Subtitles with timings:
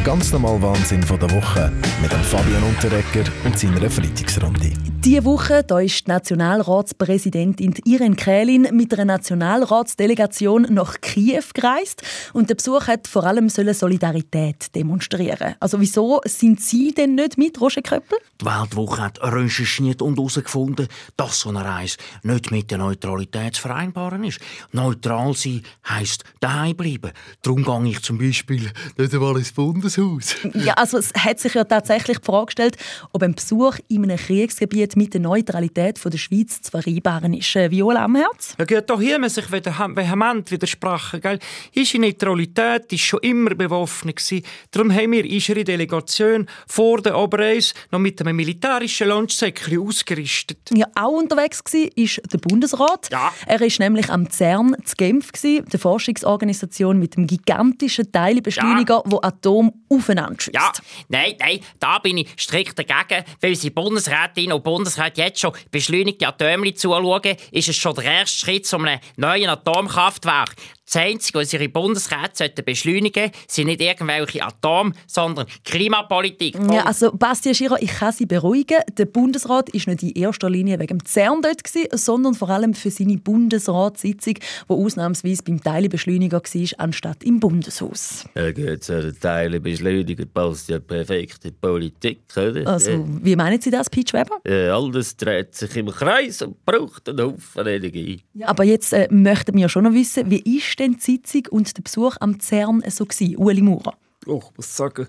[0.00, 4.72] Der ganz normale Wahnsinn von der Woche mit dem Fabian Unterrecker und seiner Freitagsrunde.
[5.04, 12.02] Diese Woche da ist die Nationalratspräsidentin Irene Kählin mit einer Nationalratsdelegation nach Kiew gereist
[12.34, 15.54] und der Besuch hat vor allem Solidarität demonstrieren.
[15.58, 18.18] Also wieso sind Sie denn nicht mit, Roger Köppel?
[18.40, 23.62] Die Weltwoche hat recherchiert und herausgefunden, dass so eine Reise nicht mit der Neutralität zu
[23.62, 24.40] vereinbaren ist.
[24.72, 27.12] Neutral sein heisst daheim bleiben.
[27.40, 29.50] Darum gehe ich zum Beispiel nicht einmal ins
[29.96, 30.36] Bundeshaus.
[30.60, 32.76] Ja, also es hat sich ja tatsächlich die Frage gestellt,
[33.12, 37.54] ob ein Besuch in einem Kriegsgebiet mit der Neutralität von der Schweiz zu vereinbaren ist.
[37.56, 38.54] Äh, Viola am Herz?
[38.58, 41.20] Ja, gut, auch hier muss ich vehement widersprechen.
[41.20, 41.38] Gell?
[41.74, 44.16] Unsere Neutralität war schon immer bewaffnet.
[44.16, 44.44] Gewesen.
[44.70, 50.58] Darum haben wir unsere Delegation vor der Oberreise noch mit einem militärischen Launchsäckchen ausgerüstet.
[50.74, 53.08] Ja, auch unterwegs war ist der Bundesrat.
[53.10, 53.32] Ja.
[53.46, 59.10] Er war nämlich am CERN zu Genf, gewesen, der Forschungsorganisation mit dem gigantischen Teilbeschleuniger, ja.
[59.10, 60.54] wo Atom aufeinander schießt.
[60.54, 60.72] Ja,
[61.08, 66.28] nein, nein, da bin ich strikt dagegen, weil unsere Bundesrätin und Bundesrat jetzt schon beschleunigte
[66.28, 70.54] Atome zuschauen, ist es schon der erste Schritt zu einem neuen Atomkraftwerk.
[70.92, 76.56] Das Einzige, was ihre Bundesräte beschleunigen sollten, sind nicht irgendwelche Atome, sondern Klimapolitik.
[76.72, 78.78] Ja, also Bastian Schirrer, ich kann Sie beruhigen.
[78.98, 82.74] Der Bundesrat war nicht in erster Linie wegen dem CERN dort, gewesen, sondern vor allem
[82.74, 88.24] für seine Bundesratssitzung, die ausnahmsweise beim Teilebeschleuniger war, anstatt im Bundeshaus.
[88.34, 92.66] Ja gut, so der Teilebeschleuniger passt ja perfekt in die Politik, oder?
[92.66, 94.38] Also, wie meinen Sie das, Peach Weber?
[94.44, 98.22] Ja, alles dreht sich im Kreis und braucht einen Haufen Energie.
[98.34, 101.76] Ja, aber jetzt äh, möchten wir schon noch wissen, wie ist denn die Sitzung und
[101.76, 103.94] der Besuch am CERN so gewesen, Ueli Maurer?
[104.26, 105.06] Oh, ich muss sagen,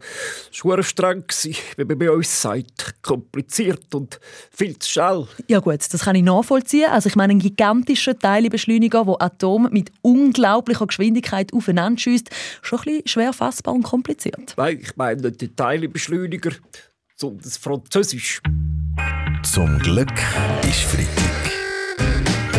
[0.52, 1.26] es war streng,
[1.76, 2.96] wie man bei uns sagt.
[3.02, 4.20] Kompliziert und
[4.52, 5.28] viel zu schnell.
[5.48, 6.90] Ja gut, das kann ich nachvollziehen.
[6.90, 12.30] Also ich meine, ein gigantischer Teilbeschleuniger, der Atome mit unglaublicher Geschwindigkeit aufeinander schießt,
[12.62, 14.54] schon ein bisschen schwer fassbar und kompliziert.
[14.56, 16.52] Nein, ich meine nicht den Teilbeschleuniger,
[17.18, 18.42] sondern das Französisch.
[19.44, 20.14] Zum Glück
[20.64, 21.41] ist Freitag.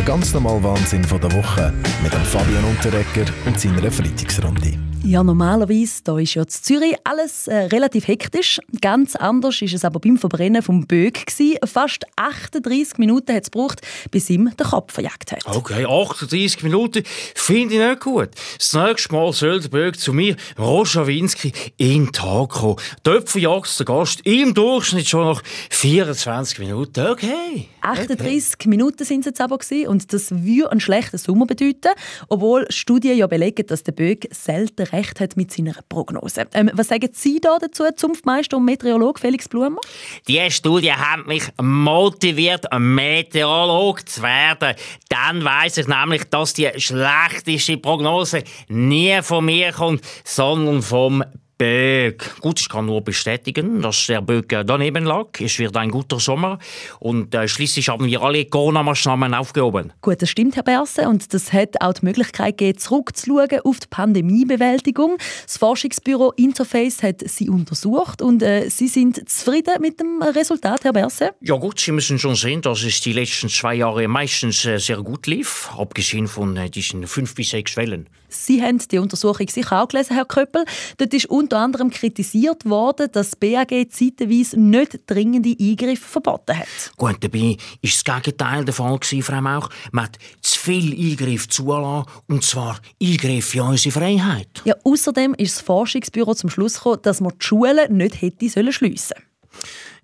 [0.03, 4.77] Der ganz normale Wahnsinn von der Woche mit dem Fabian Unterrecker und seiner Freitagsrunde.
[5.05, 8.61] Ja, normalerweise da ist ja in Zürich alles äh, relativ hektisch.
[8.81, 11.59] Ganz anders ist es aber beim Verbrennen vom Böck gewesen.
[11.65, 13.81] Fast 38 Minuten hat es gebraucht,
[14.13, 15.45] bis ihm der Kopf verjagt hat.
[15.45, 17.03] Okay, 38 Minuten
[17.35, 18.29] finde ich nicht gut.
[18.57, 22.77] Das nächste Mal soll der Böck zu mir, Roschawinski, in den Tag kommen.
[23.03, 27.09] Dort verjagt der Gast im Durchschnitt schon nach 24 Minuten.
[27.09, 27.69] Okay.
[27.81, 28.69] 38 okay.
[28.69, 31.91] Minuten sind es jetzt aber gewesen, und das würde einen schlechten Sommer bedeuten,
[32.29, 36.47] obwohl Studien ja belegen, dass der Böck selten recht hat mit seiner Prognose.
[36.53, 39.81] Ähm, was sagen Sie da dazu, Zunftmeister und Meteorolog Felix Blumer?
[40.29, 44.75] Die Studie hat mich motiviert, Meteorolog zu werden.
[45.09, 51.25] Dann weiß ich nämlich, dass die schlechteste Prognose nie von mir kommt, sondern vom
[51.63, 52.41] Böck.
[52.41, 55.29] Gut, ich kann nur bestätigen, dass der Böck daneben lag.
[55.39, 56.59] Es wird ein guter Sommer
[56.99, 59.93] und äh, schließlich haben wir alle Corona-Maßnahmen aufgehoben.
[60.01, 63.87] Gut, das stimmt, Herr Berse, und das hat auch die Möglichkeit gegeben, zurückzuschauen auf die
[63.89, 65.19] Pandemiebewältigung.
[65.45, 70.93] Das Forschungsbüro Interface hat sie untersucht und äh, Sie sind zufrieden mit dem Resultat, Herr
[70.93, 71.31] Berse?
[71.43, 75.01] Ja gut, Sie müssen schon sehen, dass es die letzten zwei Jahre meistens äh, sehr
[75.01, 78.09] gut lief, abgesehen von äh, diesen fünf bis sechs Fällen.
[78.33, 80.65] Sie haben die Untersuchung sicher auch gelesen, Herr Köppel.
[80.97, 86.67] Dort ist unter anderem kritisiert worden, dass das BAG zeitweise nicht dringende Eingriffe verboten hat.
[86.97, 89.69] Gut, dabei ist das Gegenteil der Fall Frau Mauch.
[89.91, 94.63] Man hat zu viel Eingriffe zulassen, und zwar Eingriffe in unsere Freiheit.
[94.65, 99.15] Ja, außerdem ist das Forschungsbüro zum Schluss gekommen, dass man die Schulen nicht hätte schliessen
[99.15, 99.32] sollen.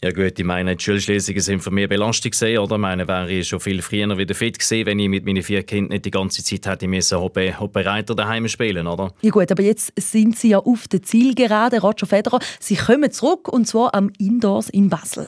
[0.01, 2.77] Ja gut, ich meine, die Schulschließungen sind für mich Belastung gesehen, oder?
[2.77, 5.65] Ich meine, wäre ich schon viel früher wieder fit gewesen, wenn ich mit meinen vier
[5.65, 9.13] Kindern nicht die ganze Zeit hätte müssen Operator daheim spielen, oder?
[9.23, 12.39] Ja gut, aber jetzt sind Sie ja auf der Zielgerade, Roger Federer.
[12.61, 15.27] Sie kommen zurück, und zwar am Indoors in Basel.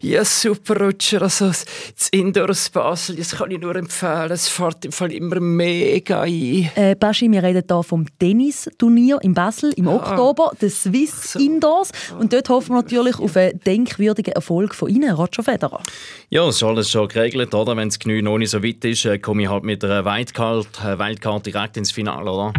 [0.00, 1.22] Ja, super, Roger.
[1.22, 4.30] Also, das Indoors Basel, das kann ich nur empfehlen.
[4.30, 6.70] Es fährt im Fall immer mega ein.
[6.74, 9.96] Äh, Baschi, wir reden hier vom Tennisturnier in Basel im ah.
[9.96, 11.38] Oktober, der Swiss so.
[11.38, 11.90] Indoors.
[12.18, 15.82] Und dort hoffen wir natürlich auf einen denkwürdigen Erfolg von Ihnen, Roger Federer.
[16.30, 17.76] Ja, es ist alles schon geregelt, oder?
[17.76, 20.68] Wenn das Genü noch nicht so weit ist, äh, komme ich halt mit einer Wildcard,
[20.84, 22.52] äh, Wildcard direkt ins Finale, oder?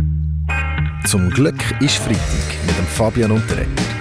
[1.05, 3.96] Zum Glück ist Freitag mit dem Fabian Unterreger.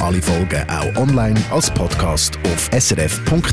[0.00, 3.48] Alle Folgen auch online als Podcast auf srf.ch-audio.